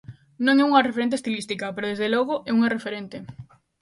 [0.45, 3.17] Non é unha referente estilística, pero desde logo é unha referente.